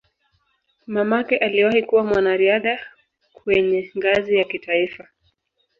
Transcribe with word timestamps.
Mamake 0.87 1.37
aliwahi 1.37 1.83
kuwa 1.83 2.03
mwanariadha 2.03 2.79
kwenye 3.33 3.91
ngazi 3.97 4.35
ya 4.35 4.43
kitaifa. 4.43 5.07